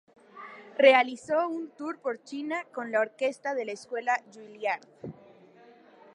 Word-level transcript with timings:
Realizó 0.79 1.47
un 1.47 1.69
tour 1.77 1.99
por 1.99 2.23
China 2.23 2.65
con 2.73 2.91
la 2.91 3.01
Orquesta 3.01 3.53
de 3.53 3.65
la 3.65 3.73
Escuela 3.73 4.19
Juilliard. 4.33 4.83